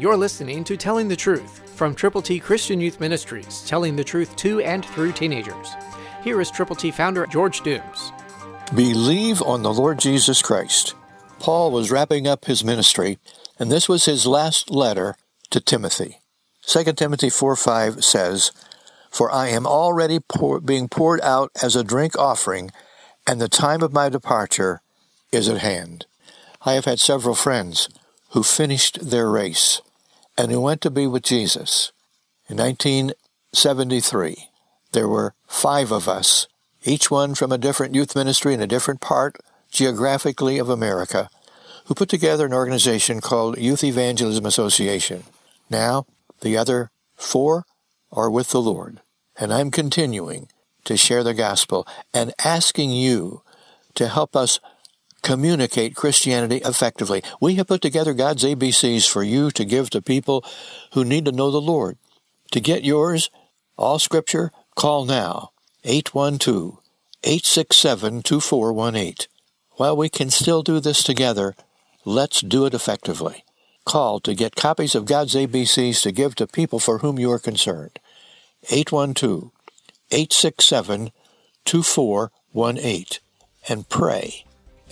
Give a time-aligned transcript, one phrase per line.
[0.00, 4.34] You're listening to Telling the Truth from Triple T Christian Youth Ministries, telling the truth
[4.36, 5.74] to and through teenagers.
[6.24, 8.10] Here is Triple T founder George Dooms.
[8.74, 10.94] Believe on the Lord Jesus Christ.
[11.38, 13.18] Paul was wrapping up his ministry,
[13.58, 15.16] and this was his last letter
[15.50, 16.20] to Timothy.
[16.62, 18.52] 2 Timothy 4 5 says,
[19.10, 22.70] For I am already pour, being poured out as a drink offering,
[23.26, 24.80] and the time of my departure
[25.30, 26.06] is at hand.
[26.62, 27.90] I have had several friends
[28.30, 29.82] who finished their race
[30.40, 31.92] and who went to be with Jesus.
[32.48, 34.48] In 1973,
[34.92, 36.48] there were five of us,
[36.82, 39.36] each one from a different youth ministry in a different part
[39.70, 41.28] geographically of America,
[41.84, 45.24] who put together an organization called Youth Evangelism Association.
[45.68, 46.06] Now,
[46.40, 47.66] the other four
[48.10, 49.02] are with the Lord,
[49.38, 50.48] and I'm continuing
[50.84, 53.42] to share the gospel and asking you
[53.94, 54.58] to help us
[55.22, 57.22] communicate Christianity effectively.
[57.40, 60.44] We have put together God's ABCs for you to give to people
[60.92, 61.98] who need to know the Lord.
[62.52, 63.30] To get yours,
[63.76, 65.52] all scripture, call now
[65.84, 66.78] 812
[67.22, 69.14] 867 2418.
[69.72, 71.54] While we can still do this together,
[72.04, 73.44] let's do it effectively.
[73.84, 77.38] Call to get copies of God's ABCs to give to people for whom you are
[77.38, 77.98] concerned.
[78.70, 79.50] 812
[80.10, 81.10] 867
[81.64, 83.20] 2418
[83.68, 84.44] and pray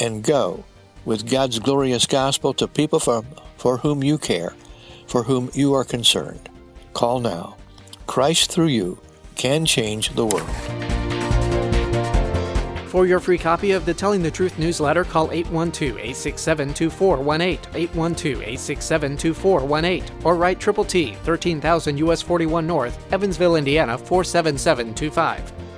[0.00, 0.64] and go
[1.04, 3.24] with God's glorious gospel to people for,
[3.56, 4.54] for whom you care,
[5.06, 6.48] for whom you are concerned.
[6.92, 7.56] Call now.
[8.06, 8.98] Christ through you
[9.36, 10.50] can change the world.
[12.96, 18.36] For your free copy of the Telling the Truth newsletter, call 812 867 2418, 812
[18.40, 25.55] 867 2418, or write Triple T, 13000 US 41 North, Evansville, Indiana 47725.